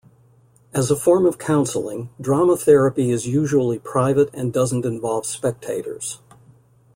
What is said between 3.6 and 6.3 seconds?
private and doesn't involve spectators.